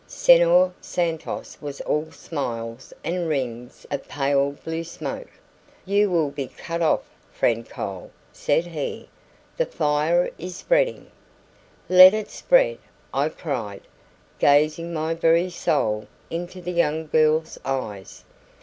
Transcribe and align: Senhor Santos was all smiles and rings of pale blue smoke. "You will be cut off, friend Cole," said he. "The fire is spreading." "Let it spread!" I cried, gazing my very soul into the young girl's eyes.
Senhor 0.07 0.73
Santos 0.81 1.59
was 1.61 1.79
all 1.81 2.11
smiles 2.11 2.91
and 3.03 3.29
rings 3.29 3.85
of 3.91 4.07
pale 4.07 4.49
blue 4.65 4.83
smoke. 4.83 5.29
"You 5.85 6.09
will 6.09 6.31
be 6.31 6.47
cut 6.47 6.81
off, 6.81 7.03
friend 7.31 7.69
Cole," 7.69 8.09
said 8.33 8.65
he. 8.65 9.09
"The 9.57 9.67
fire 9.67 10.31
is 10.39 10.55
spreading." 10.55 11.11
"Let 11.87 12.15
it 12.15 12.31
spread!" 12.31 12.79
I 13.13 13.29
cried, 13.29 13.81
gazing 14.39 14.91
my 14.91 15.13
very 15.13 15.51
soul 15.51 16.07
into 16.31 16.61
the 16.61 16.71
young 16.71 17.05
girl's 17.05 17.59
eyes. 17.63 18.23